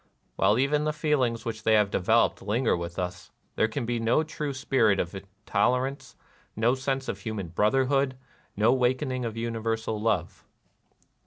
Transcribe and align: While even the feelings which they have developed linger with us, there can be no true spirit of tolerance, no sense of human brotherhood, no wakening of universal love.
While 0.35 0.57
even 0.57 0.83
the 0.85 0.93
feelings 0.93 1.45
which 1.45 1.61
they 1.61 1.73
have 1.75 1.91
developed 1.91 2.41
linger 2.41 2.75
with 2.75 2.97
us, 2.97 3.29
there 3.55 3.67
can 3.67 3.85
be 3.85 3.99
no 3.99 4.23
true 4.23 4.51
spirit 4.51 4.99
of 4.99 5.15
tolerance, 5.45 6.15
no 6.55 6.73
sense 6.73 7.07
of 7.07 7.19
human 7.19 7.49
brotherhood, 7.49 8.17
no 8.57 8.73
wakening 8.73 9.25
of 9.25 9.37
universal 9.37 10.01
love. 10.01 10.43